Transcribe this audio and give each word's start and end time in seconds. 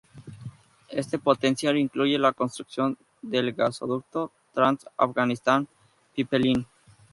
Este 0.89 1.19
potencial 1.19 1.77
incluye 1.77 2.17
la 2.17 2.33
construcción 2.33 2.97
del 3.21 3.53
gasoducto 3.53 4.31
Trans-Afganistán 4.51 5.67
Pipeline. 6.15 6.65